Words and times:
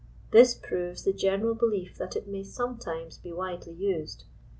This 0.31 0.55
proves 0.55 1.03
the 1.03 1.13
general 1.13 1.53
belief 1.53 1.95
that 1.99 2.15
it 2.15 2.27
may 2.27 2.43
sometimes 2.43 3.19
be 3.19 3.31
wisely 3.31 3.73
used. 3.73 4.23